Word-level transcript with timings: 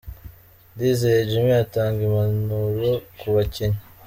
Ndizeye 0.73 1.27
Jimmy 1.29 1.55
atanga 1.63 1.99
impanuro 2.09 2.89
ku 3.19 3.27
bakinnyi. 3.35 3.81